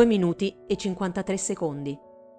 [0.00, 1.94] 2 minuti e 53 secondi.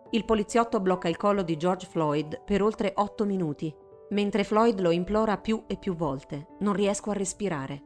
[0.10, 3.72] Il poliziotto blocca il collo di George Floyd per oltre 8 minuti,
[4.10, 6.56] mentre Floyd lo implora più e più volte.
[6.62, 7.84] Non riesco a respirare.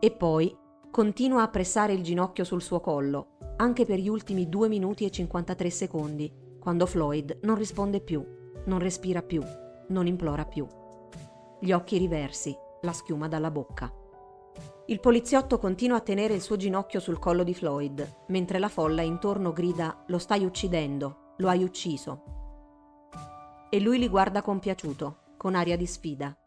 [0.00, 0.50] E poi
[0.90, 5.10] continua a pressare il ginocchio sul suo collo, anche per gli ultimi 2 minuti e
[5.10, 8.24] 53 secondi, quando Floyd non risponde più,
[8.64, 9.42] non respira più,
[9.88, 10.66] non implora più.
[11.60, 13.92] Gli occhi riversi, la schiuma dalla bocca.
[14.88, 19.02] Il poliziotto continua a tenere il suo ginocchio sul collo di Floyd, mentre la folla
[19.02, 22.22] intorno grida Lo stai uccidendo, lo hai ucciso.
[23.68, 26.38] E lui li guarda compiaciuto, con aria di sfida.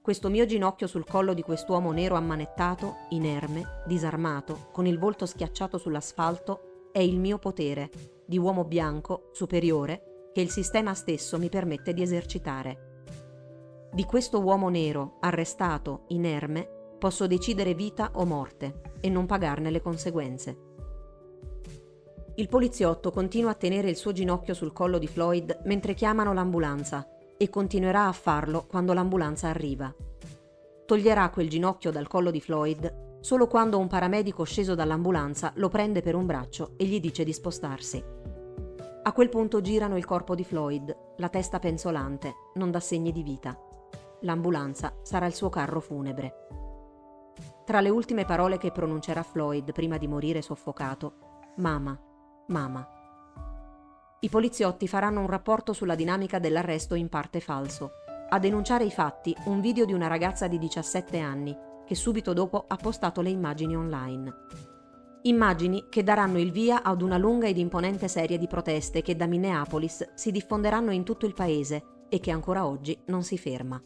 [0.00, 5.76] Questo mio ginocchio sul collo di quest'uomo nero ammanettato, inerme, disarmato, con il volto schiacciato
[5.76, 7.90] sull'asfalto, è il mio potere,
[8.24, 13.88] di uomo bianco, superiore, che il sistema stesso mi permette di esercitare.
[13.92, 16.75] Di questo uomo nero, arrestato, inerme,
[17.06, 20.58] Posso decidere vita o morte e non pagarne le conseguenze.
[22.34, 27.08] Il poliziotto continua a tenere il suo ginocchio sul collo di Floyd mentre chiamano l'ambulanza
[27.36, 29.94] e continuerà a farlo quando l'ambulanza arriva.
[30.84, 36.02] Toglierà quel ginocchio dal collo di Floyd solo quando un paramedico sceso dall'ambulanza lo prende
[36.02, 38.02] per un braccio e gli dice di spostarsi.
[39.04, 43.22] A quel punto girano il corpo di Floyd, la testa penzolante, non dà segni di
[43.22, 43.56] vita.
[44.22, 46.64] L'ambulanza sarà il suo carro funebre.
[47.66, 51.14] Tra le ultime parole che pronuncerà Floyd prima di morire soffocato,
[51.56, 51.98] Mama,
[52.46, 52.88] Mama.
[54.20, 57.90] I poliziotti faranno un rapporto sulla dinamica dell'arresto in parte falso.
[58.28, 62.66] A denunciare i fatti un video di una ragazza di 17 anni che subito dopo
[62.68, 64.32] ha postato le immagini online.
[65.22, 69.26] Immagini che daranno il via ad una lunga ed imponente serie di proteste che da
[69.26, 73.82] Minneapolis si diffonderanno in tutto il paese e che ancora oggi non si ferma.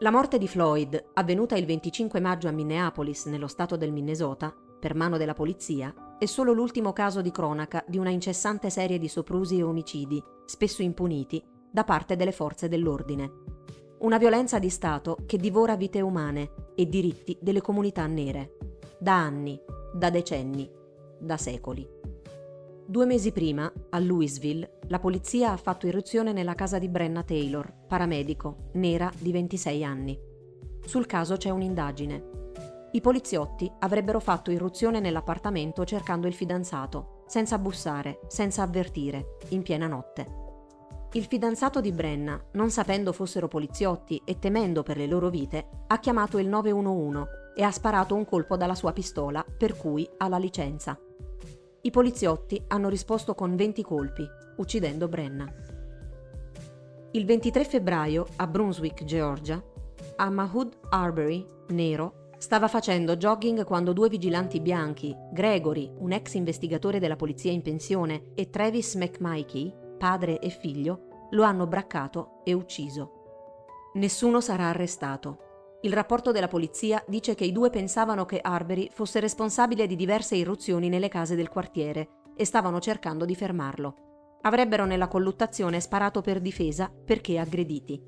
[0.00, 4.96] La morte di Floyd, avvenuta il 25 maggio a Minneapolis, nello stato del Minnesota, per
[4.96, 9.58] mano della polizia, è solo l'ultimo caso di cronaca di una incessante serie di soprusi
[9.58, 11.40] e omicidi, spesso impuniti,
[11.70, 13.30] da parte delle forze dell'ordine.
[14.00, 18.56] Una violenza di Stato che divora vite umane e diritti delle comunità nere.
[18.98, 19.60] Da anni,
[19.94, 20.68] da decenni,
[21.20, 22.03] da secoli.
[22.86, 27.72] Due mesi prima, a Louisville, la polizia ha fatto irruzione nella casa di Brenna Taylor,
[27.88, 30.20] paramedico, nera di 26 anni.
[30.84, 32.32] Sul caso c'è un'indagine.
[32.92, 39.86] I poliziotti avrebbero fatto irruzione nell'appartamento cercando il fidanzato, senza bussare, senza avvertire, in piena
[39.86, 40.42] notte.
[41.12, 45.98] Il fidanzato di Brenna, non sapendo fossero poliziotti e temendo per le loro vite, ha
[45.98, 50.38] chiamato il 911 e ha sparato un colpo dalla sua pistola, per cui ha la
[50.38, 50.98] licenza.
[51.86, 55.46] I poliziotti hanno risposto con 20 colpi, uccidendo Brenna.
[57.10, 59.62] Il 23 febbraio, a Brunswick, Georgia,
[60.16, 66.98] a Mahmoud Arbery, nero, stava facendo jogging quando due vigilanti bianchi, Gregory, un ex investigatore
[66.98, 73.90] della polizia in pensione, e Travis McMikey, padre e figlio, lo hanno braccato e ucciso.
[73.96, 75.53] Nessuno sarà arrestato.
[75.84, 80.34] Il rapporto della polizia dice che i due pensavano che Arbery fosse responsabile di diverse
[80.34, 84.38] irruzioni nelle case del quartiere e stavano cercando di fermarlo.
[84.40, 88.02] Avrebbero nella colluttazione sparato per difesa perché aggrediti.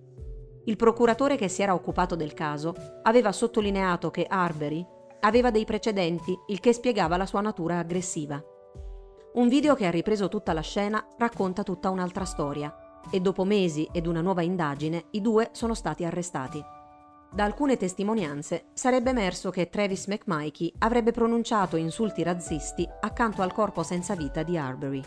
[0.64, 4.84] Il procuratore che si era occupato del caso aveva sottolineato che Arbery
[5.20, 8.42] aveva dei precedenti, il che spiegava la sua natura aggressiva.
[9.34, 12.74] Un video che ha ripreso tutta la scena racconta tutta un'altra storia
[13.10, 16.75] e dopo mesi ed una nuova indagine i due sono stati arrestati.
[17.36, 23.82] Da alcune testimonianze sarebbe emerso che Travis McMikey avrebbe pronunciato insulti razzisti accanto al corpo
[23.82, 25.02] senza vita di Arbery.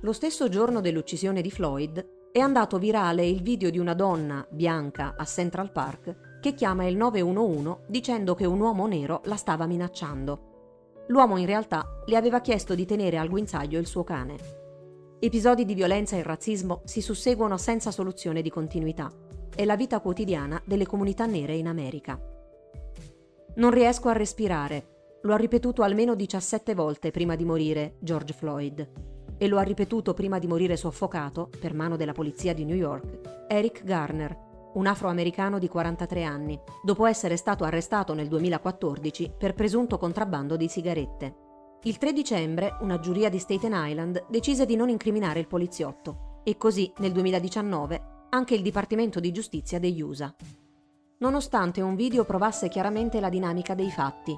[0.00, 5.16] Lo stesso giorno dell'uccisione di Floyd è andato virale il video di una donna bianca
[5.18, 11.04] a Central Park che chiama il 911 dicendo che un uomo nero la stava minacciando.
[11.08, 14.36] L'uomo in realtà le aveva chiesto di tenere al guinzaglio il suo cane.
[15.18, 19.26] Episodi di violenza e razzismo si susseguono senza soluzione di continuità
[19.58, 22.16] è la vita quotidiana delle comunità nere in America.
[23.56, 25.18] Non riesco a respirare.
[25.22, 28.88] Lo ha ripetuto almeno 17 volte prima di morire George Floyd.
[29.36, 33.46] E lo ha ripetuto prima di morire soffocato, per mano della polizia di New York,
[33.48, 39.98] Eric Garner, un afroamericano di 43 anni, dopo essere stato arrestato nel 2014 per presunto
[39.98, 41.34] contrabbando di sigarette.
[41.82, 46.56] Il 3 dicembre una giuria di Staten Island decise di non incriminare il poliziotto e
[46.56, 50.34] così nel 2019 anche il Dipartimento di Giustizia degli USA.
[51.18, 54.36] Nonostante un video provasse chiaramente la dinamica dei fatti,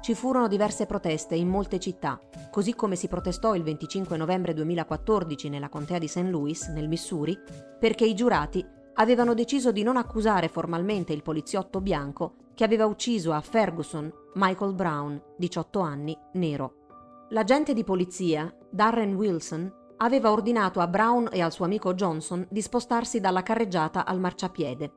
[0.00, 5.48] ci furono diverse proteste in molte città, così come si protestò il 25 novembre 2014
[5.48, 6.28] nella contea di St.
[6.28, 7.36] Louis, nel Missouri,
[7.78, 13.32] perché i giurati avevano deciso di non accusare formalmente il poliziotto bianco che aveva ucciso
[13.32, 16.84] a Ferguson Michael Brown, 18 anni, nero.
[17.30, 22.60] L'agente di polizia, Darren Wilson, aveva ordinato a Brown e al suo amico Johnson di
[22.60, 24.92] spostarsi dalla carreggiata al marciapiede.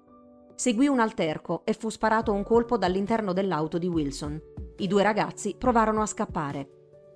[0.56, 4.42] Seguì un alterco e fu sparato un colpo dall'interno dell'auto di Wilson.
[4.78, 6.69] I due ragazzi provarono a scappare.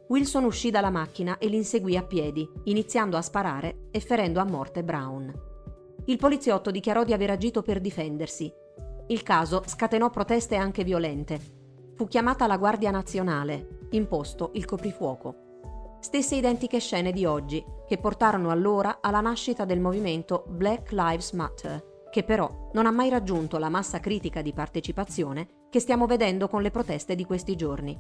[0.08, 4.46] Wilson uscì dalla macchina e li inseguì a piedi, iniziando a sparare e ferendo a
[4.46, 5.34] morte Brown.
[6.06, 8.52] Il poliziotto dichiarò di aver agito per difendersi.
[9.08, 11.40] Il caso scatenò proteste anche violente.
[11.96, 15.43] Fu chiamata la Guardia Nazionale, imposto il coprifuoco.
[16.04, 22.10] Stesse identiche scene di oggi, che portarono allora alla nascita del movimento Black Lives Matter,
[22.12, 26.62] che però non ha mai raggiunto la massa critica di partecipazione che stiamo vedendo con
[26.62, 27.98] le proteste di questi giorni.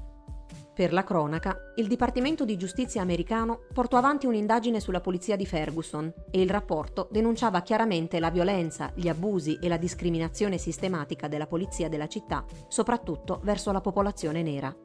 [0.73, 6.13] Per la cronaca, il Dipartimento di Giustizia americano portò avanti un'indagine sulla polizia di Ferguson
[6.29, 11.87] e il rapporto denunciava chiaramente la violenza, gli abusi e la discriminazione sistematica della polizia
[11.87, 14.75] della città, soprattutto verso la popolazione nera.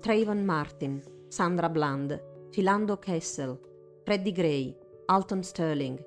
[0.00, 3.58] Trayvon Martin, Sandra Bland, Philando Kessel,
[4.04, 4.76] Freddie Gray,
[5.06, 5.98] Alton Sterling,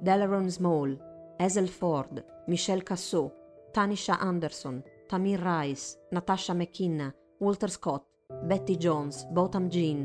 [0.00, 0.98] Delaron Small,
[1.38, 3.32] Hazel Ford, Michelle Cassot,
[3.70, 8.04] Tanisha Anderson, Tamir Rice, Natasha McKinna, Walter Scott,
[8.42, 10.04] Betty Jones, Botham Jean,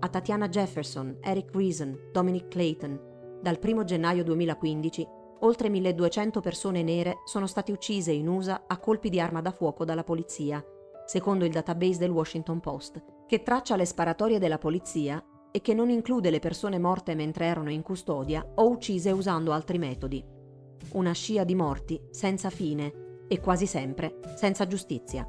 [0.00, 3.00] a Tatiana Jefferson, Eric Reason, Dominic Clayton.
[3.40, 5.06] Dal 1 gennaio 2015,
[5.42, 9.84] oltre 1200 persone nere sono state uccise in USA a colpi di arma da fuoco
[9.84, 10.60] dalla polizia,
[11.08, 15.88] secondo il database del Washington Post, che traccia le sparatorie della polizia e che non
[15.88, 20.22] include le persone morte mentre erano in custodia o uccise usando altri metodi.
[20.92, 25.26] Una scia di morti senza fine e quasi sempre senza giustizia.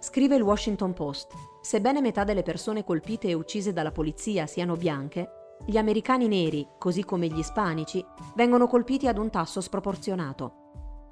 [0.00, 1.30] Scrive il Washington Post,
[1.62, 7.04] sebbene metà delle persone colpite e uccise dalla polizia siano bianche, gli americani neri, così
[7.04, 8.04] come gli ispanici,
[8.34, 10.63] vengono colpiti ad un tasso sproporzionato.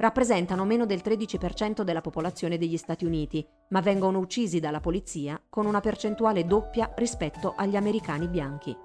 [0.03, 5.65] Rappresentano meno del 13% della popolazione degli Stati Uniti, ma vengono uccisi dalla polizia con
[5.65, 8.77] una percentuale doppia rispetto agli americani bianchi.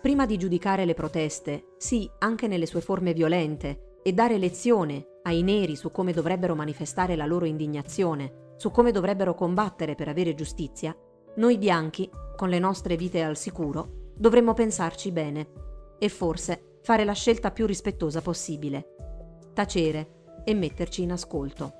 [0.00, 5.42] Prima di giudicare le proteste, sì, anche nelle sue forme violente, e dare lezione ai
[5.42, 10.96] neri su come dovrebbero manifestare la loro indignazione, su come dovrebbero combattere per avere giustizia,
[11.36, 15.50] noi bianchi, con le nostre vite al sicuro, dovremmo pensarci bene
[15.98, 18.88] e forse fare la scelta più rispettosa possibile.
[19.52, 20.13] Tacere
[20.44, 21.72] e metterci in ascolto.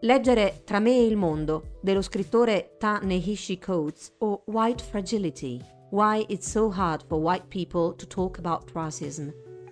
[0.00, 5.60] Leggere Tra me e il mondo dello scrittore Ta Nehishi Coates o White Fragility,
[5.90, 9.28] Why It's So Hard for White People to Talk About Racism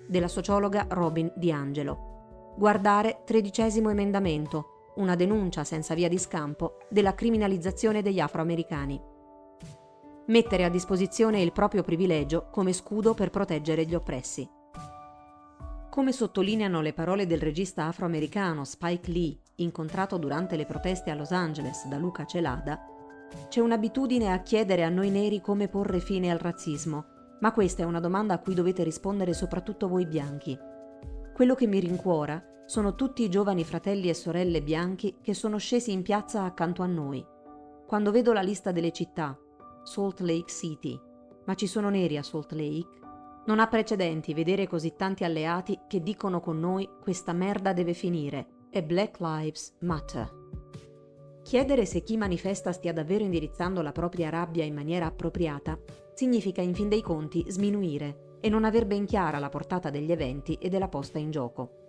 [0.06, 2.54] della sociologa Robin DiAngelo.
[2.56, 9.00] Guardare tredicesimo emendamento una denuncia senza via di scampo della criminalizzazione degli afroamericani.
[10.26, 14.48] Mettere a disposizione il proprio privilegio come scudo per proteggere gli oppressi.
[15.90, 21.32] Come sottolineano le parole del regista afroamericano Spike Lee, incontrato durante le proteste a Los
[21.32, 22.78] Angeles da Luca Celada,
[23.48, 27.04] c'è un'abitudine a chiedere a noi neri come porre fine al razzismo,
[27.40, 30.56] ma questa è una domanda a cui dovete rispondere soprattutto voi bianchi.
[31.34, 35.90] Quello che mi rincuora sono tutti i giovani fratelli e sorelle bianchi che sono scesi
[35.90, 37.26] in piazza accanto a noi.
[37.84, 39.36] Quando vedo la lista delle città,
[39.82, 40.96] Salt Lake City,
[41.46, 42.99] ma ci sono neri a Salt Lake,
[43.50, 48.68] non ha precedenti vedere così tanti alleati che dicono con noi questa merda deve finire
[48.70, 50.38] e Black Lives Matter.
[51.42, 55.76] Chiedere se chi manifesta stia davvero indirizzando la propria rabbia in maniera appropriata
[56.14, 60.54] significa in fin dei conti sminuire e non aver ben chiara la portata degli eventi
[60.54, 61.86] e della posta in gioco.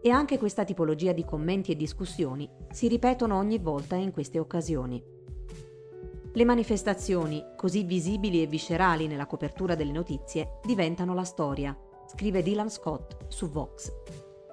[0.00, 5.02] E anche questa tipologia di commenti e discussioni si ripetono ogni volta in queste occasioni.
[6.32, 12.70] Le manifestazioni, così visibili e viscerali nella copertura delle notizie, diventano la storia, scrive Dylan
[12.70, 13.92] Scott su Vox.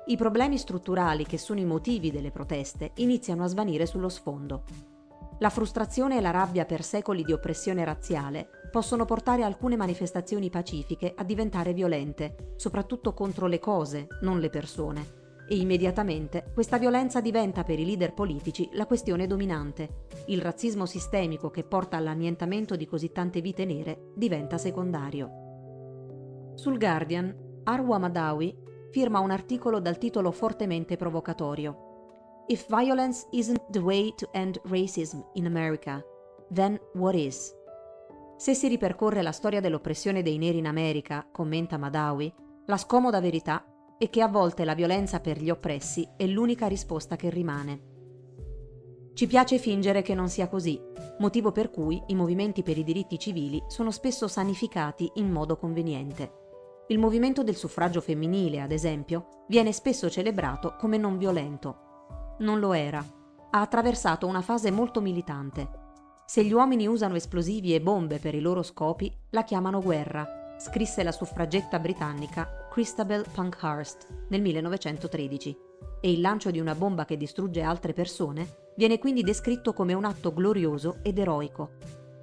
[0.07, 4.63] I problemi strutturali che sono i motivi delle proteste iniziano a svanire sullo sfondo.
[5.37, 11.13] La frustrazione e la rabbia per secoli di oppressione razziale possono portare alcune manifestazioni pacifiche
[11.15, 17.63] a diventare violente, soprattutto contro le cose, non le persone, e immediatamente questa violenza diventa
[17.63, 20.05] per i leader politici la questione dominante.
[20.27, 26.51] Il razzismo sistemico che porta all'annientamento di così tante vite nere diventa secondario.
[26.55, 28.55] Sul Guardian, Arwa Madawi
[28.91, 31.85] firma un articolo dal titolo fortemente provocatorio.
[32.47, 36.03] If violence isn't the way to end racism in America,
[36.53, 37.53] then what is?
[38.37, 42.33] Se si ripercorre la storia dell'oppressione dei neri in America, commenta Madawi,
[42.65, 43.65] la scomoda verità
[43.97, 47.95] e che a volte la violenza per gli oppressi è l'unica risposta che rimane.
[49.13, 50.79] Ci piace fingere che non sia così,
[51.19, 56.45] motivo per cui i movimenti per i diritti civili sono spesso sanificati in modo conveniente.
[56.89, 62.35] Il movimento del suffragio femminile, ad esempio, viene spesso celebrato come non violento.
[62.39, 63.03] Non lo era.
[63.49, 65.67] Ha attraversato una fase molto militante.
[66.27, 71.01] Se gli uomini usano esplosivi e bombe per i loro scopi, la chiamano guerra, scrisse
[71.01, 75.57] la suffragetta britannica Christabel Pankhurst nel 1913.
[75.99, 80.05] E il lancio di una bomba che distrugge altre persone viene quindi descritto come un
[80.05, 81.71] atto glorioso ed eroico.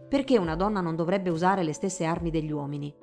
[0.09, 2.95] Perché una donna non dovrebbe usare le stesse armi degli uomini?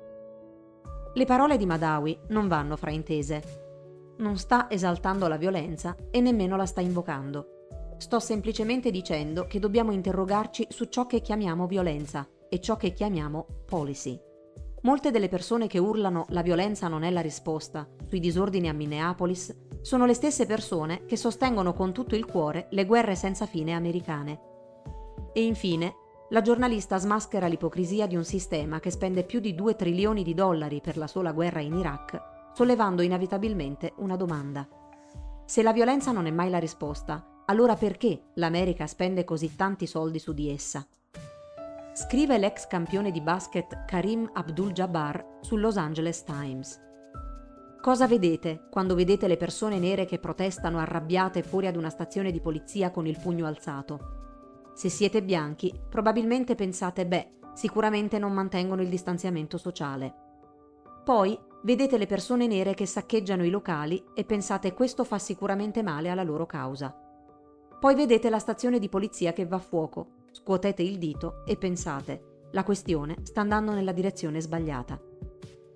[1.12, 4.14] Le parole di Madawi non vanno fraintese.
[4.16, 7.66] Non sta esaltando la violenza e nemmeno la sta invocando.
[7.98, 13.46] Sto semplicemente dicendo che dobbiamo interrogarci su ciò che chiamiamo violenza e ciò che chiamiamo
[13.66, 14.18] policy.
[14.84, 19.56] Molte delle persone che urlano la violenza non è la risposta sui disordini a Minneapolis
[19.80, 24.40] sono le stesse persone che sostengono con tutto il cuore le guerre senza fine americane.
[25.32, 25.94] E infine,
[26.30, 30.80] la giornalista smaschera l'ipocrisia di un sistema che spende più di 2 trilioni di dollari
[30.80, 32.20] per la sola guerra in Iraq,
[32.52, 34.66] sollevando inevitabilmente una domanda.
[35.44, 40.18] Se la violenza non è mai la risposta, allora perché l'America spende così tanti soldi
[40.18, 40.84] su di essa?
[41.94, 46.80] Scrive l'ex campione di basket Karim Abdul-Jabbar sul Los Angeles Times.
[47.82, 52.40] Cosa vedete quando vedete le persone nere che protestano arrabbiate fuori ad una stazione di
[52.40, 54.70] polizia con il pugno alzato?
[54.72, 60.14] Se siete bianchi, probabilmente pensate, beh, sicuramente non mantengono il distanziamento sociale.
[61.04, 66.08] Poi vedete le persone nere che saccheggiano i locali e pensate questo fa sicuramente male
[66.08, 66.90] alla loro causa.
[67.78, 72.48] Poi vedete la stazione di polizia che va a fuoco, scuotete il dito e pensate,
[72.52, 75.00] la questione sta andando nella direzione sbagliata.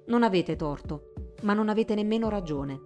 [0.07, 2.81] Non avete torto, ma non avete nemmeno ragione.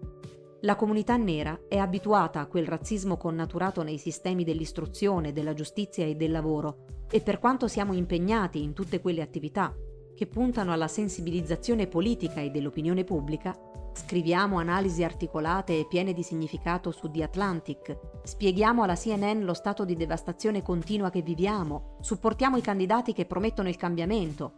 [0.61, 6.17] La comunità nera è abituata a quel razzismo connaturato nei sistemi dell'istruzione, della giustizia e
[6.17, 9.75] del lavoro e per quanto siamo impegnati in tutte quelle attività
[10.15, 13.59] che puntano alla sensibilizzazione politica e dell'opinione pubblica,
[14.03, 19.85] Scriviamo analisi articolate e piene di significato su The Atlantic, spieghiamo alla CNN lo stato
[19.85, 24.53] di devastazione continua che viviamo, supportiamo i candidati che promettono il cambiamento.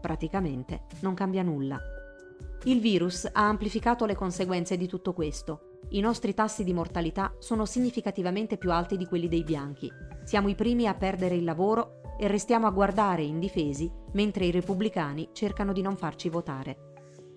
[0.00, 1.78] Praticamente non cambia nulla.
[2.64, 5.80] Il virus ha amplificato le conseguenze di tutto questo.
[5.90, 9.90] I nostri tassi di mortalità sono significativamente più alti di quelli dei bianchi.
[10.22, 15.30] Siamo i primi a perdere il lavoro e restiamo a guardare indifesi mentre i repubblicani
[15.32, 16.93] cercano di non farci votare.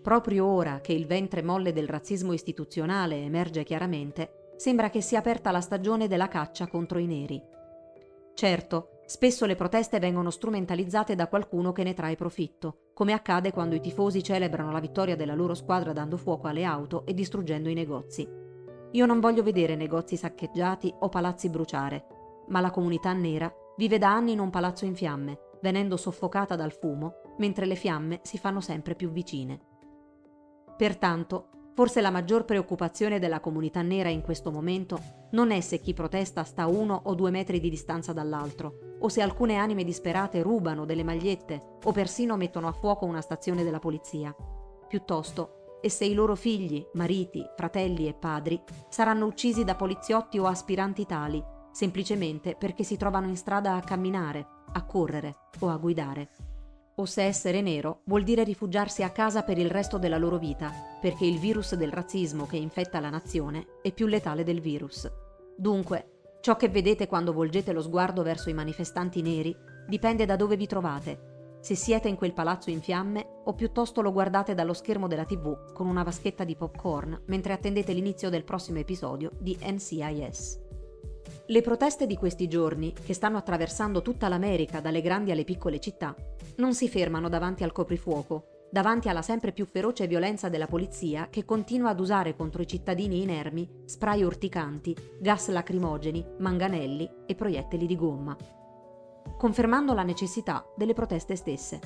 [0.08, 5.52] Proprio ora che il ventre molle del razzismo istituzionale emerge chiaramente, sembra che sia aperta
[5.52, 7.44] la stagione della caccia contro i neri.
[8.34, 13.76] Certo, spesso le proteste vengono strumentalizzate da qualcuno che ne trae profitto, come accade quando
[13.76, 17.74] i tifosi celebrano la vittoria della loro squadra dando fuoco alle auto e distruggendo i
[17.74, 18.26] negozi.
[18.92, 22.06] Io non voglio vedere negozi saccheggiati o palazzi bruciare,
[22.48, 26.72] ma la comunità nera vive da anni in un palazzo in fiamme, venendo soffocata dal
[26.72, 29.76] fumo, mentre le fiamme si fanno sempre più vicine.
[30.78, 35.00] Pertanto, forse la maggior preoccupazione della comunità nera in questo momento
[35.32, 39.10] non è se chi protesta sta a uno o due metri di distanza dall'altro, o
[39.10, 43.80] se alcune anime disperate rubano delle magliette o persino mettono a fuoco una stazione della
[43.80, 44.36] polizia.
[44.88, 50.46] Piuttosto, è se i loro figli, mariti, fratelli e padri saranno uccisi da poliziotti o
[50.46, 56.30] aspiranti tali, semplicemente perché si trovano in strada a camminare, a correre o a guidare
[57.00, 60.72] o se essere nero vuol dire rifugiarsi a casa per il resto della loro vita,
[61.00, 65.10] perché il virus del razzismo che infetta la nazione è più letale del virus.
[65.56, 69.56] Dunque, ciò che vedete quando volgete lo sguardo verso i manifestanti neri
[69.88, 74.12] dipende da dove vi trovate, se siete in quel palazzo in fiamme o piuttosto lo
[74.12, 78.80] guardate dallo schermo della tv con una vaschetta di popcorn mentre attendete l'inizio del prossimo
[78.80, 80.67] episodio di NCIS.
[81.50, 86.14] Le proteste di questi giorni, che stanno attraversando tutta l'America dalle grandi alle piccole città,
[86.58, 91.46] non si fermano davanti al coprifuoco, davanti alla sempre più feroce violenza della polizia che
[91.46, 97.96] continua ad usare contro i cittadini inermi spray urticanti, gas lacrimogeni, manganelli e proiettili di
[97.96, 98.36] gomma.
[99.38, 101.80] Confermando la necessità delle proteste stesse.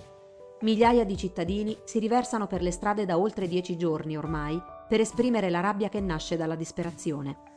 [0.61, 5.51] Migliaia di cittadini si riversano per le strade da oltre dieci giorni ormai per esprimere
[5.51, 7.50] la rabbia che nasce dalla disperazione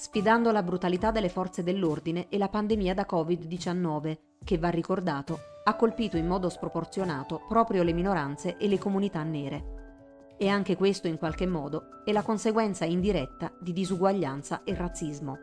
[0.00, 5.76] sfidando la brutalità delle forze dell'ordine e la pandemia da Covid-19, che va ricordato ha
[5.76, 10.36] colpito in modo sproporzionato proprio le minoranze e le comunità nere.
[10.38, 15.36] E anche questo in qualche modo è la conseguenza indiretta di disuguaglianza e razzismo.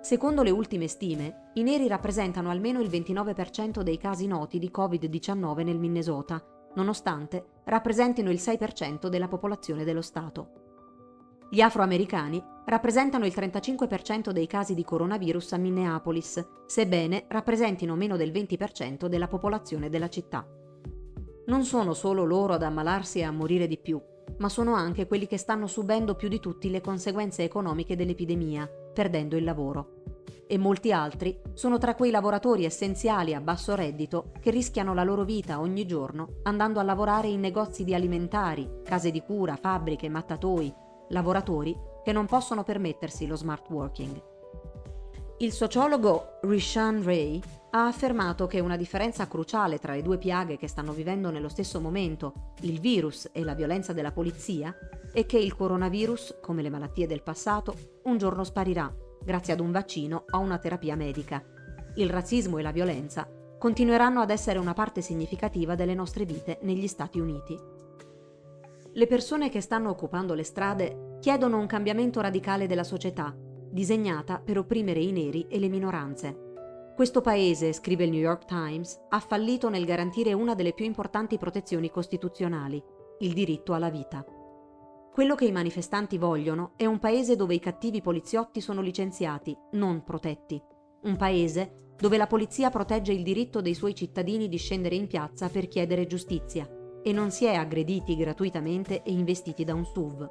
[0.00, 5.62] Secondo le ultime stime, i neri rappresentano almeno il 29% dei casi noti di Covid-19
[5.62, 6.42] nel Minnesota,
[6.74, 10.65] nonostante rappresentino il 6% della popolazione dello Stato.
[11.48, 18.32] Gli afroamericani rappresentano il 35% dei casi di coronavirus a Minneapolis, sebbene rappresentino meno del
[18.32, 20.44] 20% della popolazione della città.
[21.46, 24.02] Non sono solo loro ad ammalarsi e a morire di più,
[24.38, 29.36] ma sono anche quelli che stanno subendo più di tutti le conseguenze economiche dell'epidemia, perdendo
[29.36, 29.92] il lavoro.
[30.48, 35.24] e molti altri sono tra quei lavoratori essenziali a basso reddito che rischiano la loro
[35.24, 40.72] vita ogni giorno andando a lavorare in negozi di alimentari, case di cura, fabbriche, mattatoi,
[41.08, 44.22] lavoratori che non possono permettersi lo smart working.
[45.38, 47.40] Il sociologo Rishan Ray
[47.72, 51.78] ha affermato che una differenza cruciale tra le due piaghe che stanno vivendo nello stesso
[51.78, 54.74] momento, il virus e la violenza della polizia,
[55.12, 58.90] è che il coronavirus, come le malattie del passato, un giorno sparirà
[59.22, 61.44] grazie ad un vaccino o una terapia medica.
[61.96, 66.86] Il razzismo e la violenza continueranno ad essere una parte significativa delle nostre vite negli
[66.86, 67.75] Stati Uniti.
[68.96, 73.36] Le persone che stanno occupando le strade chiedono un cambiamento radicale della società,
[73.70, 76.94] disegnata per opprimere i neri e le minoranze.
[76.94, 81.36] Questo paese, scrive il New York Times, ha fallito nel garantire una delle più importanti
[81.36, 82.82] protezioni costituzionali,
[83.18, 84.24] il diritto alla vita.
[85.12, 90.04] Quello che i manifestanti vogliono è un paese dove i cattivi poliziotti sono licenziati, non
[90.04, 90.58] protetti.
[91.02, 95.50] Un paese dove la polizia protegge il diritto dei suoi cittadini di scendere in piazza
[95.50, 96.66] per chiedere giustizia
[97.06, 100.28] e non si è aggrediti gratuitamente e investiti da un SUV.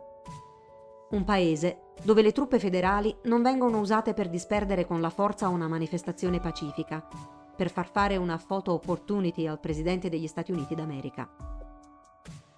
[1.12, 5.70] Un paese dove le truppe federali non vengono usate per disperdere con la forza una
[5.70, 7.08] manifestazione pacifica,
[7.55, 11.34] per far fare una photo opportunity al Presidente degli Stati Uniti d'America.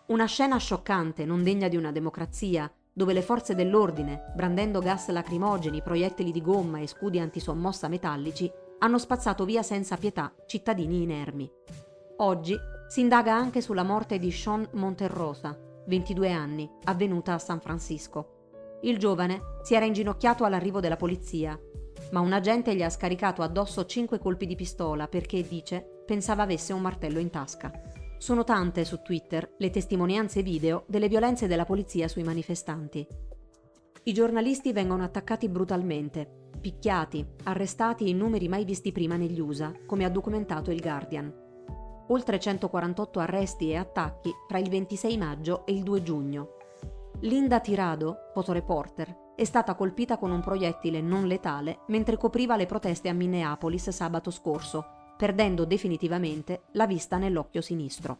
[0.07, 5.83] Una scena scioccante, non degna di una democrazia, dove le forze dell'ordine, brandendo gas lacrimogeni,
[5.83, 11.47] proiettili di gomma e scudi antisommossa metallici, hanno spazzato via senza pietà cittadini inermi.
[12.17, 18.77] Oggi si indaga anche sulla morte di Sean Monterrosa, 22 anni, avvenuta a San Francisco.
[18.81, 21.59] Il giovane si era inginocchiato all'arrivo della polizia,
[22.11, 26.71] ma un agente gli ha scaricato addosso cinque colpi di pistola perché, dice, pensava avesse
[26.71, 27.71] un martello in tasca.
[28.17, 33.05] Sono tante su Twitter le testimonianze video delle violenze della polizia sui manifestanti.
[34.03, 40.05] I giornalisti vengono attaccati brutalmente, picchiati, arrestati in numeri mai visti prima negli USA, come
[40.05, 41.46] ha documentato il Guardian.
[42.07, 46.49] Oltre 148 arresti e attacchi fra il 26 maggio e il 2 giugno.
[47.21, 53.09] Linda Tirado, fotoreporter, è stata colpita con un proiettile non letale mentre copriva le proteste
[53.09, 58.19] a Minneapolis sabato scorso perdendo definitivamente la vista nell'occhio sinistro.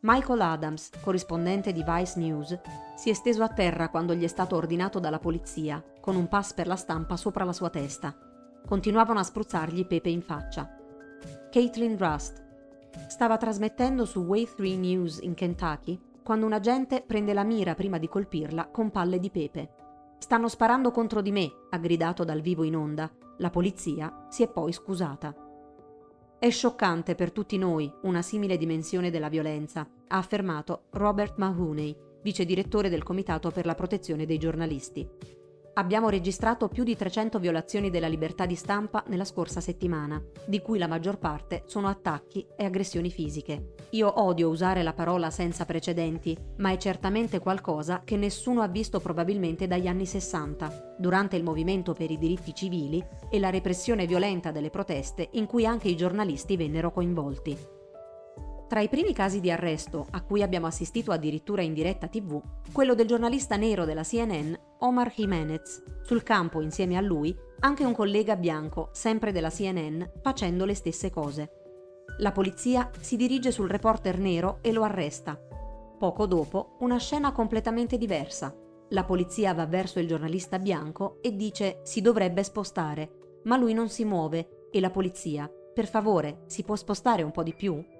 [0.00, 2.58] Michael Adams, corrispondente di Vice News,
[2.96, 6.52] si è steso a terra quando gli è stato ordinato dalla polizia, con un pass
[6.52, 8.12] per la stampa sopra la sua testa.
[8.66, 10.68] Continuavano a spruzzargli pepe in faccia.
[11.52, 12.42] Caitlin Rust
[13.08, 17.98] stava trasmettendo su Way 3 News in Kentucky quando un agente prende la mira prima
[17.98, 19.70] di colpirla con palle di pepe.
[20.18, 23.10] Stanno sparando contro di me, ha gridato dal vivo in onda.
[23.38, 25.34] La polizia si è poi scusata.
[26.38, 32.44] È scioccante per tutti noi una simile dimensione della violenza, ha affermato Robert Mahoney, vice
[32.44, 35.08] direttore del Comitato per la protezione dei giornalisti.
[35.74, 40.78] Abbiamo registrato più di 300 violazioni della libertà di stampa nella scorsa settimana, di cui
[40.78, 43.72] la maggior parte sono attacchi e aggressioni fisiche.
[43.92, 49.00] Io odio usare la parola senza precedenti, ma è certamente qualcosa che nessuno ha visto
[49.00, 54.50] probabilmente dagli anni 60, durante il movimento per i diritti civili e la repressione violenta
[54.50, 57.80] delle proteste in cui anche i giornalisti vennero coinvolti.
[58.72, 62.40] Tra i primi casi di arresto, a cui abbiamo assistito addirittura in diretta tv,
[62.72, 65.82] quello del giornalista nero della CNN, Omar Jimenez.
[66.00, 71.10] Sul campo, insieme a lui, anche un collega bianco, sempre della CNN, facendo le stesse
[71.10, 71.50] cose.
[72.20, 75.38] La polizia si dirige sul reporter nero e lo arresta.
[75.98, 78.56] Poco dopo, una scena completamente diversa.
[78.88, 83.90] La polizia va verso il giornalista bianco e dice si dovrebbe spostare, ma lui non
[83.90, 87.91] si muove e la polizia, per favore, si può spostare un po' di più?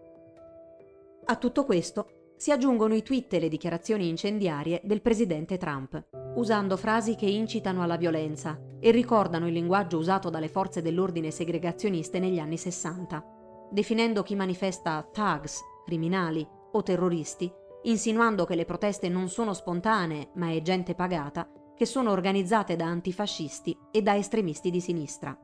[1.24, 6.76] A tutto questo si aggiungono i tweet e le dichiarazioni incendiarie del presidente Trump, usando
[6.76, 12.40] frasi che incitano alla violenza e ricordano il linguaggio usato dalle forze dell'ordine segregazioniste negli
[12.40, 13.24] anni 60,
[13.70, 17.50] definendo chi manifesta thugs, criminali o terroristi,
[17.82, 22.86] insinuando che le proteste non sono spontanee ma è gente pagata, che sono organizzate da
[22.86, 25.38] antifascisti e da estremisti di sinistra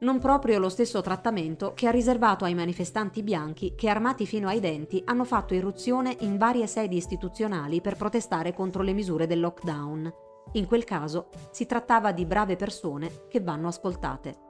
[0.00, 4.60] non proprio lo stesso trattamento che ha riservato ai manifestanti bianchi che armati fino ai
[4.60, 10.12] denti hanno fatto irruzione in varie sedi istituzionali per protestare contro le misure del lockdown.
[10.52, 14.48] In quel caso si trattava di brave persone che vanno ascoltate.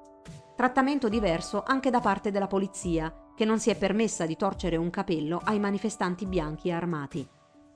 [0.54, 4.90] Trattamento diverso anche da parte della polizia, che non si è permessa di torcere un
[4.90, 7.26] capello ai manifestanti bianchi armati.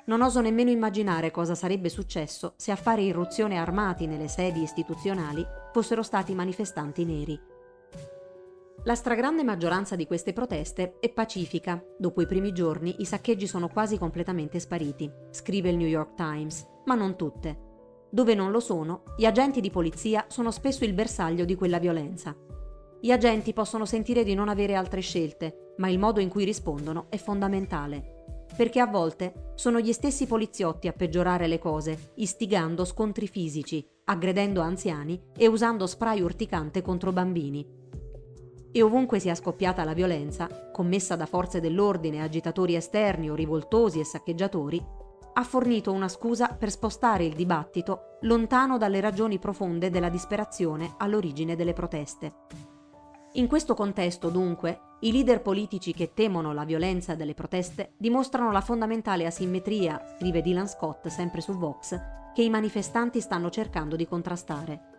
[0.06, 5.44] Non oso nemmeno immaginare cosa sarebbe successo se a fare irruzione armati nelle sedi istituzionali
[5.72, 7.40] fossero stati manifestanti neri.
[8.86, 11.82] La stragrande maggioranza di queste proteste è pacifica.
[11.98, 16.66] Dopo i primi giorni i saccheggi sono quasi completamente spariti, scrive il New York Times,
[16.84, 17.58] ma non tutte.
[18.10, 22.36] Dove non lo sono, gli agenti di polizia sono spesso il bersaglio di quella violenza.
[23.00, 27.06] Gli agenti possono sentire di non avere altre scelte, ma il modo in cui rispondono
[27.08, 28.44] è fondamentale.
[28.54, 34.60] Perché a volte sono gli stessi poliziotti a peggiorare le cose, istigando scontri fisici, aggredendo
[34.60, 37.82] anziani e usando spray urticante contro bambini.
[38.76, 44.04] E ovunque sia scoppiata la violenza, commessa da forze dell'ordine, agitatori esterni o rivoltosi e
[44.04, 44.84] saccheggiatori,
[45.34, 51.54] ha fornito una scusa per spostare il dibattito lontano dalle ragioni profonde della disperazione all'origine
[51.54, 52.34] delle proteste.
[53.34, 58.60] In questo contesto, dunque, i leader politici che temono la violenza delle proteste dimostrano la
[58.60, 61.96] fondamentale asimmetria, scrive Dylan Scott sempre su Vox,
[62.34, 64.93] che i manifestanti stanno cercando di contrastare.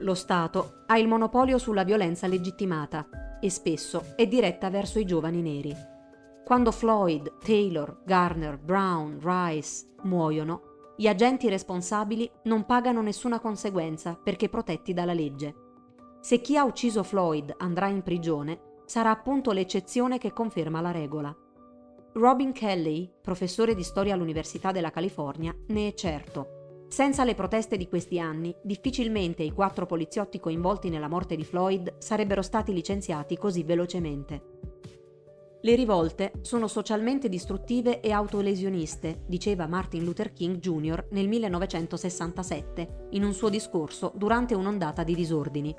[0.00, 5.42] Lo Stato ha il monopolio sulla violenza legittimata e spesso è diretta verso i giovani
[5.42, 5.74] neri.
[6.44, 10.62] Quando Floyd, Taylor, Garner, Brown, Rice muoiono,
[10.96, 15.54] gli agenti responsabili non pagano nessuna conseguenza perché protetti dalla legge.
[16.20, 21.36] Se chi ha ucciso Floyd andrà in prigione, sarà appunto l'eccezione che conferma la regola.
[22.14, 26.57] Robin Kelly, professore di storia all'Università della California, ne è certo.
[26.88, 31.96] Senza le proteste di questi anni, difficilmente i quattro poliziotti coinvolti nella morte di Floyd
[31.98, 34.56] sarebbero stati licenziati così velocemente.
[35.60, 41.08] Le rivolte sono socialmente distruttive e autolesioniste, diceva Martin Luther King Jr.
[41.10, 45.74] nel 1967 in un suo discorso durante un'ondata di disordini.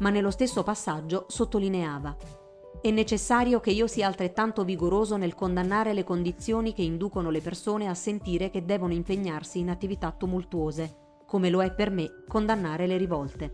[0.00, 2.41] Ma nello stesso passaggio sottolineava
[2.82, 7.86] è necessario che io sia altrettanto vigoroso nel condannare le condizioni che inducono le persone
[7.86, 12.96] a sentire che devono impegnarsi in attività tumultuose, come lo è per me condannare le
[12.96, 13.52] rivolte.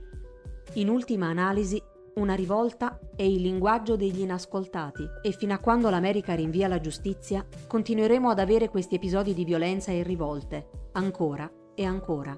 [0.74, 1.80] In ultima analisi,
[2.14, 7.46] una rivolta è il linguaggio degli inascoltati e fino a quando l'America rinvia la giustizia,
[7.66, 12.36] continueremo ad avere questi episodi di violenza e rivolte, ancora e ancora.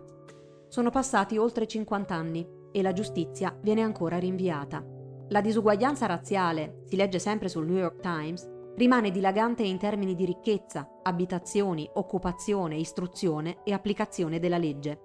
[0.67, 4.99] Sono passati oltre 50 anni e la giustizia viene ancora rinviata.
[5.31, 10.25] La disuguaglianza razziale, si legge sempre sul New York Times, rimane dilagante in termini di
[10.25, 14.99] ricchezza, abitazioni, occupazione, istruzione e applicazione della legge.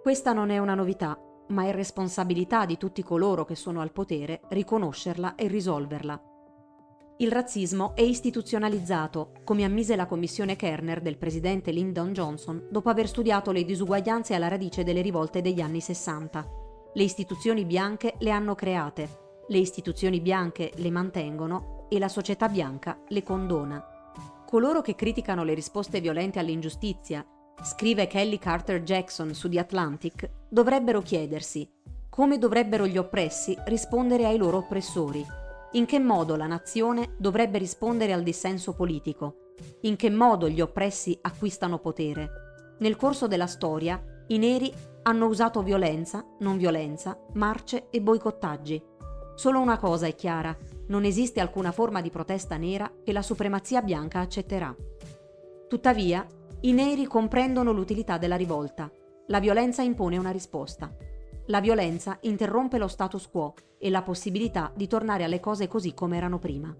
[0.00, 4.42] Questa non è una novità, ma è responsabilità di tutti coloro che sono al potere
[4.48, 6.22] riconoscerla e risolverla.
[7.16, 13.08] Il razzismo è istituzionalizzato, come ammise la commissione Kerner del presidente Lyndon Johnson dopo aver
[13.08, 16.48] studiato le disuguaglianze alla radice delle rivolte degli anni 60.
[16.92, 22.98] Le istituzioni bianche le hanno create le istituzioni bianche le mantengono e la società bianca
[23.08, 23.84] le condona.
[24.46, 27.24] Coloro che criticano le risposte violente all'ingiustizia,
[27.62, 31.68] scrive Kelly Carter Jackson su The Atlantic, dovrebbero chiedersi
[32.14, 35.26] come dovrebbero gli oppressi rispondere ai loro oppressori,
[35.72, 41.18] in che modo la nazione dovrebbe rispondere al dissenso politico, in che modo gli oppressi
[41.20, 42.76] acquistano potere.
[42.78, 48.80] Nel corso della storia, i neri hanno usato violenza, non violenza, marce e boicottaggi
[49.34, 53.82] Solo una cosa è chiara, non esiste alcuna forma di protesta nera che la supremazia
[53.82, 54.74] bianca accetterà.
[55.68, 56.26] Tuttavia,
[56.60, 58.90] i neri comprendono l'utilità della rivolta.
[59.26, 60.94] La violenza impone una risposta.
[61.46, 66.16] La violenza interrompe lo status quo e la possibilità di tornare alle cose così come
[66.16, 66.74] erano prima.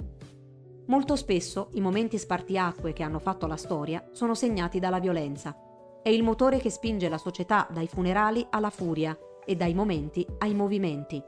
[0.87, 5.57] Molto spesso i momenti spartiacque che hanno fatto la storia sono segnati dalla violenza.
[6.03, 10.55] È il motore che spinge la società dai funerali alla furia e dai momenti ai
[10.55, 11.23] movimenti.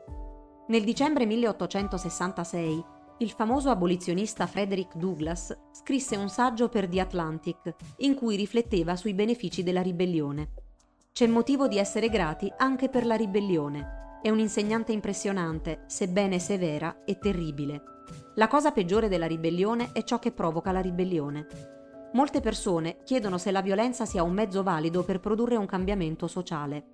[0.68, 2.84] Nel dicembre 1866
[3.18, 9.14] il famoso abolizionista Frederick Douglass scrisse un saggio per The Atlantic in cui rifletteva sui
[9.14, 10.50] benefici della ribellione.
[11.12, 14.18] C'è motivo di essere grati anche per la ribellione.
[14.20, 17.82] È un insegnante impressionante, sebbene severa e terribile.
[18.34, 21.46] La cosa peggiore della ribellione è ciò che provoca la ribellione.
[22.14, 26.86] Molte persone chiedono se la violenza sia un mezzo valido per produrre un cambiamento sociale.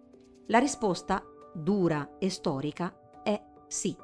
[0.48, 1.22] La risposta,
[1.54, 2.94] dura e storica,
[3.72, 3.96] sì.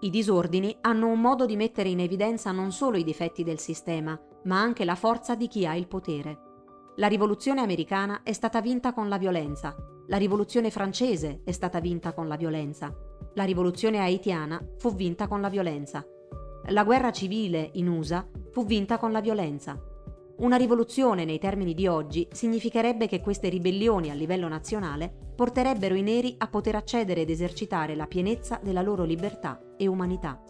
[0.00, 4.18] I disordini hanno un modo di mettere in evidenza non solo i difetti del sistema,
[4.44, 6.38] ma anche la forza di chi ha il potere.
[6.96, 9.76] La rivoluzione americana è stata vinta con la violenza,
[10.08, 12.92] la rivoluzione francese è stata vinta con la violenza,
[13.34, 16.04] la rivoluzione haitiana fu vinta con la violenza,
[16.66, 19.80] la guerra civile in USA fu vinta con la violenza.
[20.40, 26.00] Una rivoluzione nei termini di oggi significherebbe che queste ribellioni a livello nazionale porterebbero i
[26.00, 30.42] neri a poter accedere ed esercitare la pienezza della loro libertà e umanità.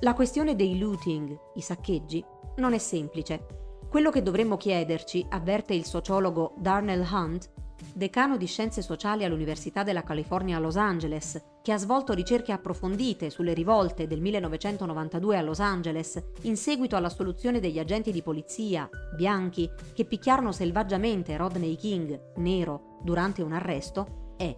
[0.00, 2.24] La questione dei looting, i saccheggi,
[2.56, 3.44] non è semplice.
[3.90, 7.52] Quello che dovremmo chiederci, avverte il sociologo Darnell Hunt,
[7.92, 13.30] decano di scienze sociali all'Università della California a Los Angeles, che ha svolto ricerche approfondite
[13.30, 18.88] sulle rivolte del 1992 a Los Angeles in seguito alla soluzione degli agenti di polizia,
[19.14, 24.56] bianchi, che picchiarono selvaggiamente Rodney King, nero, durante un arresto, è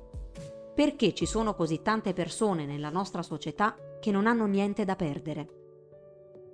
[0.74, 5.62] perché ci sono così tante persone nella nostra società che non hanno niente da perdere.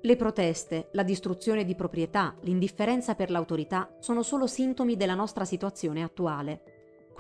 [0.03, 6.03] Le proteste, la distruzione di proprietà, l'indifferenza per l'autorità sono solo sintomi della nostra situazione
[6.03, 6.63] attuale.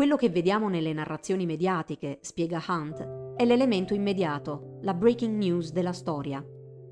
[0.00, 5.92] Quello che vediamo nelle narrazioni mediatiche, spiega Hunt, è l'elemento immediato, la breaking news della
[5.92, 6.42] storia.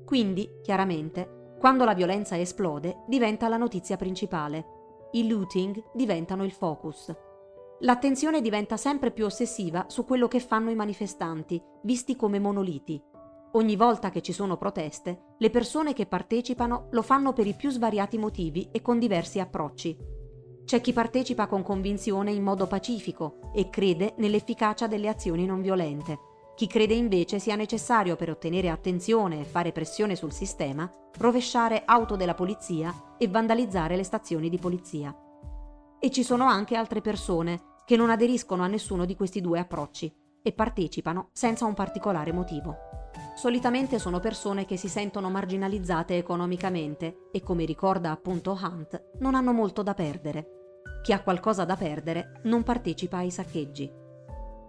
[0.05, 5.09] Quindi, chiaramente, quando la violenza esplode, diventa la notizia principale.
[5.13, 7.11] I looting diventano il focus.
[7.79, 13.01] L'attenzione diventa sempre più ossessiva su quello che fanno i manifestanti, visti come monoliti,
[13.53, 17.71] Ogni volta che ci sono proteste, le persone che partecipano lo fanno per i più
[17.71, 19.97] svariati motivi e con diversi approcci.
[20.69, 26.19] C'è chi partecipa con convinzione in modo pacifico e crede nell'efficacia delle azioni non violente.
[26.53, 32.15] Chi crede invece sia necessario per ottenere attenzione e fare pressione sul sistema, rovesciare auto
[32.15, 35.11] della polizia e vandalizzare le stazioni di polizia.
[35.99, 40.13] E ci sono anche altre persone che non aderiscono a nessuno di questi due approcci
[40.43, 42.75] e partecipano senza un particolare motivo.
[43.35, 49.51] Solitamente sono persone che si sentono marginalizzate economicamente e, come ricorda appunto Hunt, non hanno
[49.51, 50.58] molto da perdere.
[51.01, 53.91] Chi ha qualcosa da perdere non partecipa ai saccheggi.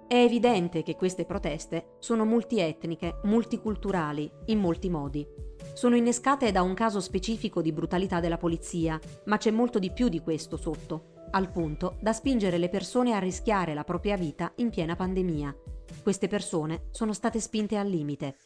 [0.06, 5.26] È evidente che queste proteste sono multietniche, multiculturali, in molti modi.
[5.72, 10.08] Sono innescate da un caso specifico di brutalità della polizia, ma c'è molto di più
[10.08, 14.70] di questo sotto, al punto da spingere le persone a rischiare la propria vita in
[14.70, 15.56] piena pandemia.
[16.02, 18.36] Queste persone sono state spinte al limite.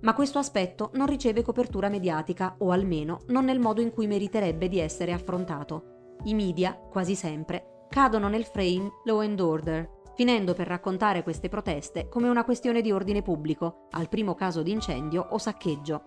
[0.00, 4.68] Ma questo aspetto non riceve copertura mediatica, o almeno non nel modo in cui meriterebbe
[4.68, 5.97] di essere affrontato.
[6.24, 12.08] I media, quasi sempre, cadono nel frame law and order, finendo per raccontare queste proteste
[12.08, 16.02] come una questione di ordine pubblico, al primo caso di incendio o saccheggio.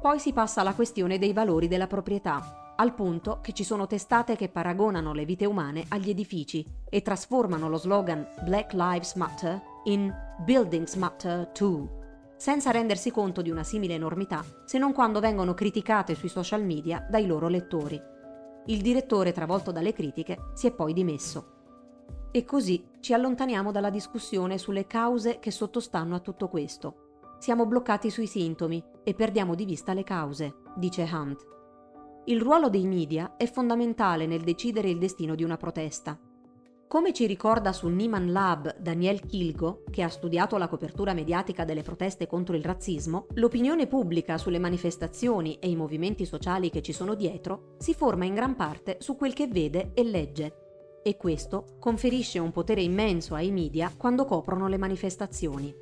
[0.00, 4.36] Poi si passa alla questione dei valori della proprietà, al punto che ci sono testate
[4.36, 10.10] che paragonano le vite umane agli edifici e trasformano lo slogan Black Lives Matter in
[10.44, 11.98] Buildings Matter Too
[12.40, 17.06] senza rendersi conto di una simile enormità se non quando vengono criticate sui social media
[17.10, 18.00] dai loro lettori.
[18.70, 22.28] Il direttore, travolto dalle critiche, si è poi dimesso.
[22.30, 27.24] E così ci allontaniamo dalla discussione sulle cause che sottostanno a tutto questo.
[27.40, 31.44] Siamo bloccati sui sintomi e perdiamo di vista le cause, dice Hunt.
[32.26, 36.16] Il ruolo dei media è fondamentale nel decidere il destino di una protesta.
[36.90, 41.82] Come ci ricorda sul Nieman Lab Daniel Kilgo, che ha studiato la copertura mediatica delle
[41.82, 47.14] proteste contro il razzismo, l'opinione pubblica sulle manifestazioni e i movimenti sociali che ci sono
[47.14, 51.00] dietro si forma in gran parte su quel che vede e legge.
[51.04, 55.72] E questo conferisce un potere immenso ai media quando coprono le manifestazioni.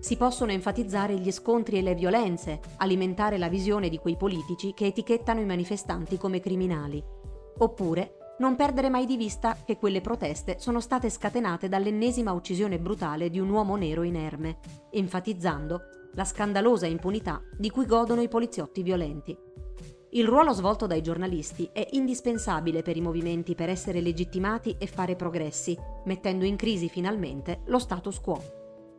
[0.00, 4.86] Si possono enfatizzare gli scontri e le violenze, alimentare la visione di quei politici che
[4.86, 7.00] etichettano i manifestanti come criminali.
[7.60, 13.30] Oppure non perdere mai di vista che quelle proteste sono state scatenate dall'ennesima uccisione brutale
[13.30, 14.58] di un uomo nero inerme,
[14.90, 15.80] enfatizzando
[16.14, 19.36] la scandalosa impunità di cui godono i poliziotti violenti.
[20.10, 25.16] Il ruolo svolto dai giornalisti è indispensabile per i movimenti per essere legittimati e fare
[25.16, 28.40] progressi, mettendo in crisi finalmente lo status quo.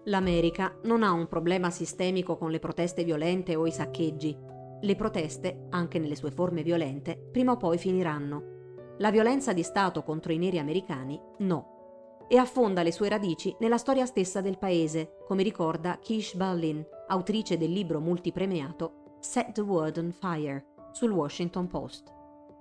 [0.05, 4.37] L'America non ha un problema sistemico con le proteste violente o i saccheggi.
[4.81, 8.57] Le proteste, anche nelle sue forme violente, prima o poi finiranno
[8.99, 12.25] la violenza di Stato contro i neri americani no.
[12.27, 17.57] E affonda le sue radici nella storia stessa del paese, come ricorda Kish Ballin, autrice
[17.57, 22.13] del libro multipremiato Set the World on Fire sul Washington Post.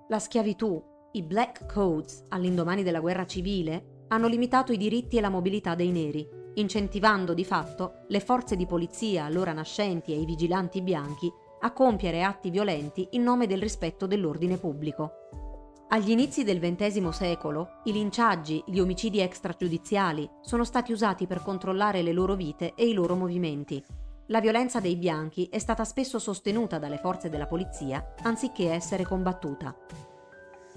[0.07, 5.29] La schiavitù, i Black Codes all'indomani della guerra civile, hanno limitato i diritti e la
[5.29, 10.81] mobilità dei neri, incentivando di fatto le forze di polizia allora nascenti e i vigilanti
[10.81, 15.11] bianchi a compiere atti violenti in nome del rispetto dell'ordine pubblico.
[15.91, 22.03] Agli inizi del XX secolo, i linciaggi, gli omicidi extragiudiziali sono stati usati per controllare
[22.03, 23.83] le loro vite e i loro movimenti.
[24.27, 29.75] La violenza dei bianchi è stata spesso sostenuta dalle forze della polizia anziché essere combattuta.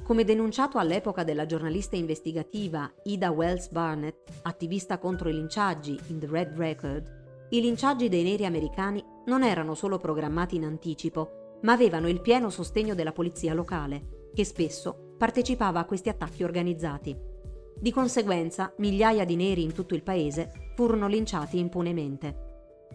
[0.03, 6.27] Come denunciato all'epoca della giornalista investigativa Ida Wells Barnett, attivista contro i linciaggi in The
[6.31, 12.09] Red Record, i linciaggi dei neri americani non erano solo programmati in anticipo, ma avevano
[12.09, 17.16] il pieno sostegno della polizia locale che spesso partecipava a questi attacchi organizzati.
[17.79, 22.51] Di conseguenza, migliaia di neri in tutto il paese furono linciati impunemente.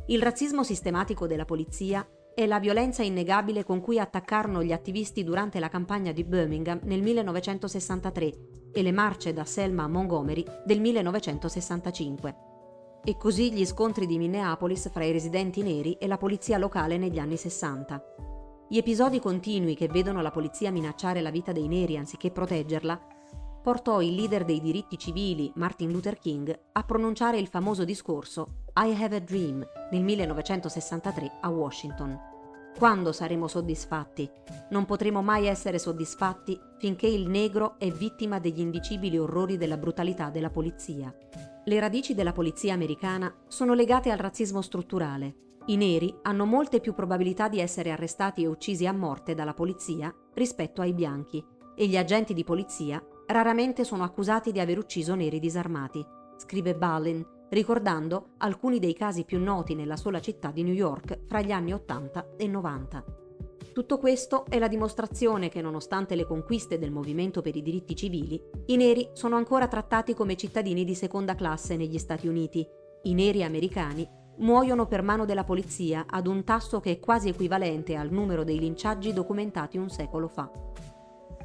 [0.07, 5.59] Il razzismo sistematico della polizia è la violenza innegabile con cui attaccarono gli attivisti durante
[5.59, 8.33] la campagna di Birmingham nel 1963
[8.71, 12.35] e le marce da Selma a Montgomery del 1965.
[13.03, 17.19] E così gli scontri di Minneapolis fra i residenti neri e la polizia locale negli
[17.19, 18.26] anni 60.
[18.69, 22.99] Gli episodi continui che vedono la polizia minacciare la vita dei neri anziché proteggerla
[23.63, 28.93] portò il leader dei diritti civili, Martin Luther King, a pronunciare il famoso discorso I
[29.01, 32.19] Have a Dream nel 1963 a Washington.
[32.77, 34.29] Quando saremo soddisfatti?
[34.69, 40.29] Non potremo mai essere soddisfatti finché il negro è vittima degli indicibili orrori della brutalità
[40.29, 41.13] della polizia.
[41.63, 45.46] Le radici della polizia americana sono legate al razzismo strutturale.
[45.69, 50.13] I neri hanno molte più probabilità di essere arrestati e uccisi a morte dalla polizia
[50.33, 51.43] rispetto ai bianchi
[51.75, 56.05] e gli agenti di polizia raramente sono accusati di aver ucciso neri disarmati,
[56.37, 61.41] scrive Balin, ricordando alcuni dei casi più noti nella sola città di New York fra
[61.41, 63.03] gli anni 80 e 90.
[63.73, 68.41] Tutto questo è la dimostrazione che nonostante le conquiste del movimento per i diritti civili,
[68.67, 72.65] i neri sono ancora trattati come cittadini di seconda classe negli Stati Uniti.
[73.03, 77.95] I neri americani muoiono per mano della polizia ad un tasso che è quasi equivalente
[77.95, 80.49] al numero dei linciaggi documentati un secolo fa.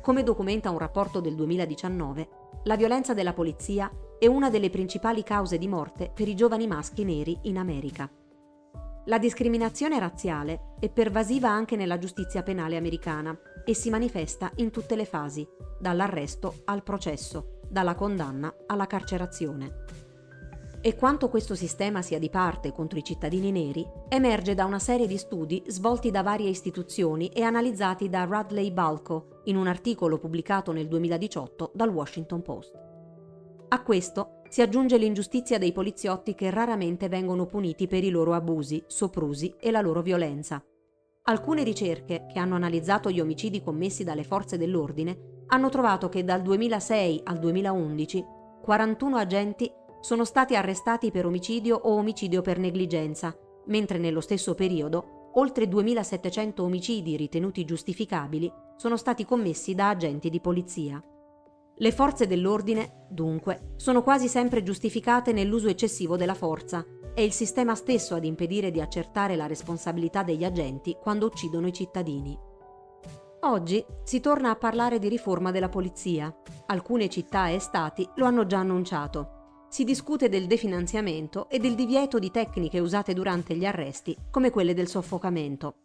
[0.01, 2.29] Come documenta un rapporto del 2019,
[2.65, 7.05] la violenza della polizia è una delle principali cause di morte per i giovani maschi
[7.05, 8.11] neri in America.
[9.07, 14.95] La discriminazione razziale è pervasiva anche nella giustizia penale americana e si manifesta in tutte
[14.95, 15.47] le fasi,
[15.81, 20.03] dall'arresto al processo, dalla condanna alla carcerazione
[20.85, 25.07] e quanto questo sistema sia di parte contro i cittadini neri emerge da una serie
[25.07, 30.73] di studi svolti da varie istituzioni e analizzati da Radley Balco in un articolo pubblicato
[30.73, 32.73] nel 2018 dal Washington Post.
[33.69, 38.83] A questo si aggiunge l'ingiustizia dei poliziotti che raramente vengono puniti per i loro abusi,
[38.89, 40.63] soprusi e la loro violenza.
[41.27, 46.43] Alcune ricerche che hanno analizzato gli omicidi commessi dalle forze dell'ordine hanno trovato che dal
[46.43, 48.25] 2006 al 2011
[48.63, 49.71] 41 agenti
[50.03, 53.35] sono stati arrestati per omicidio o omicidio per negligenza,
[53.67, 60.41] mentre nello stesso periodo oltre 2.700 omicidi ritenuti giustificabili sono stati commessi da agenti di
[60.41, 61.01] polizia.
[61.77, 66.85] Le forze dell'ordine, dunque, sono quasi sempre giustificate nell'uso eccessivo della forza.
[67.15, 71.73] È il sistema stesso ad impedire di accertare la responsabilità degli agenti quando uccidono i
[71.73, 72.37] cittadini.
[73.45, 76.35] Oggi si torna a parlare di riforma della polizia.
[76.67, 79.42] Alcune città e stati lo hanno già annunciato
[79.73, 84.75] si discute del definanziamento e del divieto di tecniche usate durante gli arresti, come quelle
[84.75, 85.77] del soffocamento.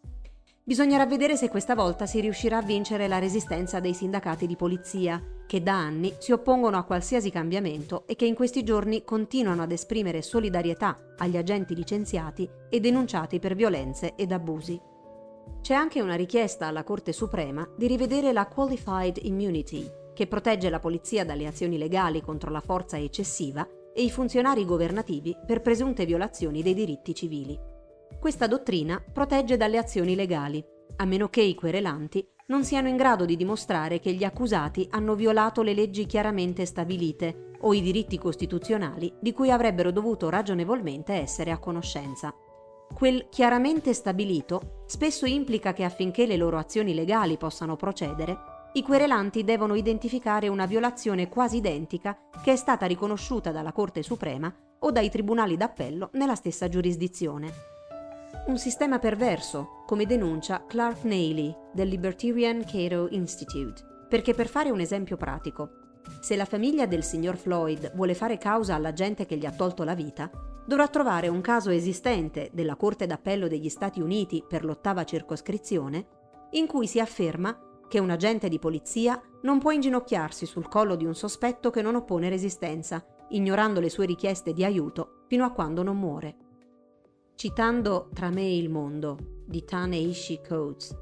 [0.61, 5.23] Bisognerà vedere se questa volta si riuscirà a vincere la resistenza dei sindacati di polizia,
[5.47, 9.71] che da anni si oppongono a qualsiasi cambiamento e che in questi giorni continuano ad
[9.71, 14.77] esprimere solidarietà agli agenti licenziati e denunciati per violenze ed abusi.
[15.61, 20.79] C'è anche una richiesta alla Corte Suprema di rivedere la Qualified Immunity, che protegge la
[20.79, 23.65] polizia dalle azioni legali contro la forza eccessiva
[23.97, 27.59] e i funzionari governativi per presunte violazioni dei diritti civili.
[28.19, 30.63] Questa dottrina protegge dalle azioni legali,
[30.97, 35.15] a meno che i querelanti non siano in grado di dimostrare che gli accusati hanno
[35.15, 41.49] violato le leggi chiaramente stabilite o i diritti costituzionali di cui avrebbero dovuto ragionevolmente essere
[41.49, 42.31] a conoscenza.
[42.93, 49.43] Quel chiaramente stabilito spesso implica che affinché le loro azioni legali possano procedere, i querelanti
[49.43, 55.09] devono identificare una violazione quasi identica che è stata riconosciuta dalla Corte Suprema o dai
[55.09, 57.51] tribunali d'appello nella stessa giurisdizione.
[58.45, 64.79] Un sistema perverso, come denuncia Clark Neily del Libertarian Cato Institute, perché per fare un
[64.79, 65.69] esempio pratico,
[66.21, 69.83] se la famiglia del signor Floyd vuole fare causa alla gente che gli ha tolto
[69.83, 70.29] la vita,
[70.67, 76.05] dovrà trovare un caso esistente della Corte d'Appello degli Stati Uniti per l'ottava circoscrizione
[76.51, 81.05] in cui si afferma che un agente di polizia non può inginocchiarsi sul collo di
[81.05, 85.83] un sospetto che non oppone resistenza, ignorando le sue richieste di aiuto fino a quando
[85.83, 86.35] non muore.
[87.35, 90.95] Citando Tra me e il mondo di Ta-Nehisi Coates,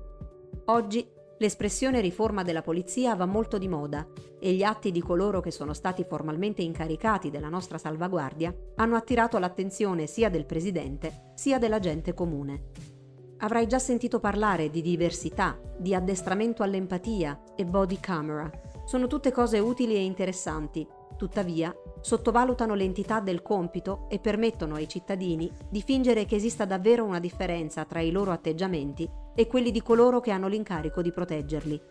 [0.66, 4.08] oggi l'espressione riforma della polizia va molto di moda
[4.40, 9.38] e gli atti di coloro che sono stati formalmente incaricati della nostra salvaguardia hanno attirato
[9.38, 12.95] l'attenzione sia del presidente sia della gente comune.
[13.40, 18.50] Avrai già sentito parlare di diversità, di addestramento all'empatia e body camera.
[18.86, 25.52] Sono tutte cose utili e interessanti, tuttavia sottovalutano l'entità del compito e permettono ai cittadini
[25.70, 30.20] di fingere che esista davvero una differenza tra i loro atteggiamenti e quelli di coloro
[30.20, 31.82] che hanno l'incarico di proteggerli.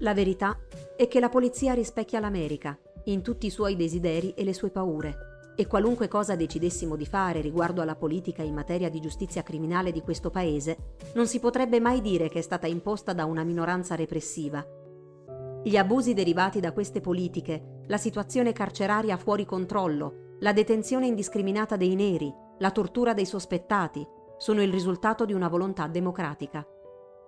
[0.00, 0.58] La verità
[0.96, 5.33] è che la polizia rispecchia l'America, in tutti i suoi desideri e le sue paure.
[5.56, 10.00] E qualunque cosa decidessimo di fare riguardo alla politica in materia di giustizia criminale di
[10.00, 14.66] questo paese, non si potrebbe mai dire che è stata imposta da una minoranza repressiva.
[15.62, 21.94] Gli abusi derivati da queste politiche, la situazione carceraria fuori controllo, la detenzione indiscriminata dei
[21.94, 26.66] neri, la tortura dei sospettati, sono il risultato di una volontà democratica.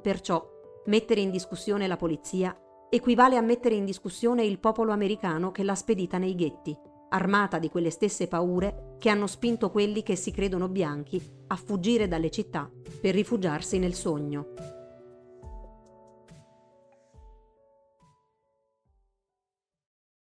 [0.02, 0.44] Perciò,
[0.86, 2.58] mettere in discussione la polizia
[2.88, 6.76] equivale a mettere in discussione il popolo americano che l'ha spedita nei ghetti,
[7.08, 12.08] armata di quelle stesse paure che hanno spinto quelli che si credono bianchi a fuggire
[12.08, 14.75] dalle città per rifugiarsi nel sogno.